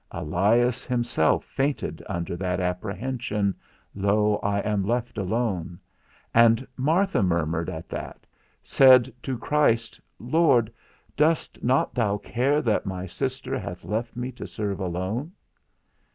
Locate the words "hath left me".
13.59-14.31